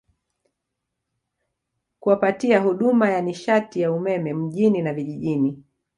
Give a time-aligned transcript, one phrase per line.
[1.99, 5.63] kuwapatia huduma ya nishati ya umeme mjini na vijijini